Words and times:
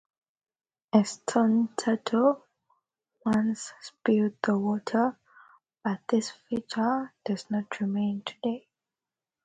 A 0.93 1.05
stone 1.05 1.75
turtle 1.77 2.43
once 3.23 3.71
spewed 3.81 4.33
the 4.41 4.57
water, 4.57 5.15
but 5.83 5.99
this 6.09 6.31
feature 6.31 7.13
does 7.23 7.47
not 7.51 7.79
remain 7.79 8.23
today. 8.23 8.67